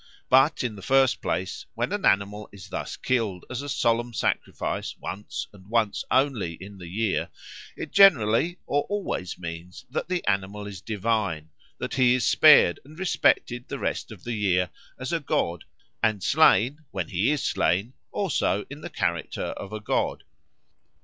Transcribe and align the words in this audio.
But, 0.31 0.63
in 0.63 0.73
the 0.73 0.81
first 0.81 1.21
place, 1.21 1.67
when 1.75 1.91
an 1.91 2.05
animal 2.05 2.49
is 2.51 2.69
thus 2.69 2.97
killed 2.97 3.45
as 3.51 3.61
a 3.61 3.69
solemn 3.69 4.15
sacrifice 4.15 4.97
once 4.97 5.45
and 5.53 5.67
once 5.67 6.03
only 6.09 6.53
in 6.53 6.79
the 6.79 6.87
year, 6.87 7.29
it 7.77 7.91
generally 7.91 8.57
or 8.65 8.81
always 8.89 9.37
means 9.37 9.85
that 9.91 10.09
the 10.09 10.25
animal 10.25 10.65
is 10.65 10.81
divine, 10.81 11.51
that 11.77 11.93
he 11.93 12.15
is 12.15 12.27
spared 12.27 12.79
and 12.83 12.97
respected 12.97 13.67
the 13.67 13.77
rest 13.77 14.11
of 14.11 14.23
the 14.23 14.33
year 14.33 14.71
as 14.97 15.13
a 15.13 15.19
god 15.19 15.65
and 16.01 16.23
slain, 16.23 16.79
when 16.89 17.09
he 17.09 17.29
is 17.29 17.43
slain, 17.43 17.93
also 18.11 18.65
in 18.71 18.81
the 18.81 18.89
character 18.89 19.49
of 19.49 19.71
a 19.71 19.79
god. 19.79 20.23